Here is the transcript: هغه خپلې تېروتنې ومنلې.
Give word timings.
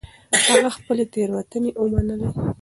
هغه 0.47 0.69
خپلې 0.77 1.03
تېروتنې 1.13 1.69
ومنلې. 1.81 2.29